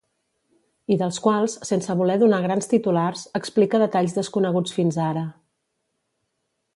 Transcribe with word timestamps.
I 0.95 0.95
dels 1.01 1.19
quals, 1.25 1.55
sense 1.71 1.95
voler 1.99 2.15
donar 2.23 2.39
grans 2.47 2.71
titulars, 2.73 3.27
explica 3.41 3.83
detalls 3.85 4.17
desconeguts 4.21 4.77
fins 4.81 5.01
ara. 5.13 5.25